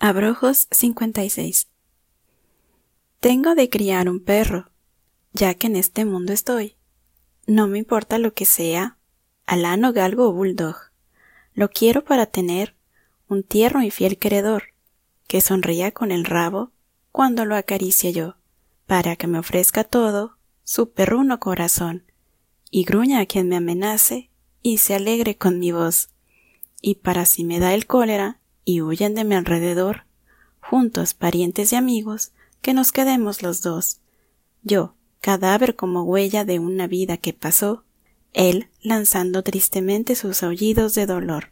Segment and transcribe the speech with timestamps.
[0.00, 1.68] Abrojos 56
[3.20, 4.70] Tengo de criar un perro,
[5.34, 6.77] ya que en este mundo estoy.
[7.48, 8.98] No me importa lo que sea,
[9.46, 10.76] alano, galgo o bulldog.
[11.54, 12.76] Lo quiero para tener
[13.26, 14.74] un tierno y fiel queredor,
[15.26, 16.72] que sonría con el rabo
[17.10, 18.36] cuando lo acaricie yo,
[18.86, 22.04] para que me ofrezca todo su perruno corazón,
[22.70, 24.30] y gruña a quien me amenace
[24.60, 26.10] y se alegre con mi voz,
[26.82, 30.04] y para si me da el cólera, y huyen de mi alrededor,
[30.60, 34.02] juntos parientes y amigos, que nos quedemos los dos.
[34.62, 34.97] Yo,
[35.28, 37.84] cadáver como huella de una vida que pasó,
[38.32, 41.50] él lanzando tristemente sus aullidos de dolor.